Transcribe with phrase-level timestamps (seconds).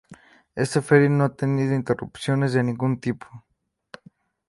[0.63, 3.27] Esta feria no ha tenido interrupciones de ningún tipo.